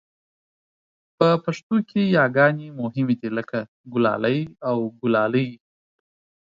[1.17, 3.59] په پښتو کې یاګانې مهمې دي لکه
[3.93, 4.39] ګلالی
[4.69, 5.47] او ګلالۍ